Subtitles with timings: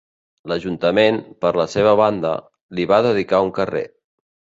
[0.51, 2.31] L'Ajuntament, per la seva banda,
[2.79, 3.83] li va dedicar un carrer.